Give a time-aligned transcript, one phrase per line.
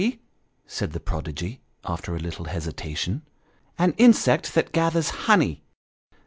[0.65, 3.21] "said the prodigy, after a little hesitation"
[3.77, 5.61] an insect that gathers honey."